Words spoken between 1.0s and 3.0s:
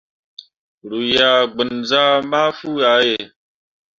yah gbanzah mafuu ah